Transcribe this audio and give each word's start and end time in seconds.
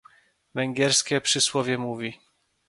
Węgierskie 0.55 1.21
przysłowie 1.21 1.77
mówi 1.77 2.19